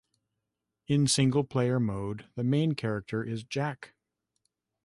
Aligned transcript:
In 0.87 1.05
single 1.05 1.43
player 1.43 1.79
mode, 1.79 2.25
the 2.33 2.43
main 2.43 2.73
character 2.73 3.23
is 3.23 3.43
Jack. 3.43 3.93